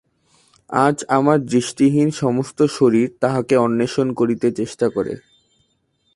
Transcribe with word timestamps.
আজ 0.69 0.97
আমার 1.09 1.37
দৃষ্টিহীন 1.45 2.09
সমস্ত 2.13 2.59
শরীর 2.77 3.07
তাঁহাকে 3.19 3.55
অন্বেষণ 3.57 4.07
করিতে 4.13 4.47
চেষ্টা 4.51 4.87
করে। 4.89 5.13